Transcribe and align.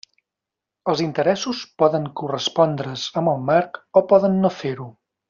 Els 0.93 1.01
interessos 1.07 1.59
poden 1.83 2.07
correspondre's 2.23 3.05
amb 3.23 3.33
el 3.35 3.45
marc 3.51 3.79
o 4.03 4.05
poden 4.15 4.41
no 4.47 4.53
fer-ho. 4.63 4.89